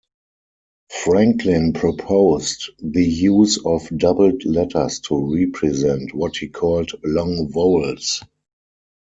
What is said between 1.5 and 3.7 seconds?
proposed the use